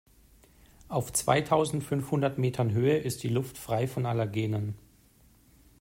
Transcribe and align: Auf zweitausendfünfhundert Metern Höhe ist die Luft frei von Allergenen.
Auf 0.87 1.13
zweitausendfünfhundert 1.13 2.39
Metern 2.39 2.71
Höhe 2.71 2.97
ist 2.97 3.21
die 3.21 3.27
Luft 3.29 3.59
frei 3.59 3.87
von 3.87 4.07
Allergenen. 4.07 4.73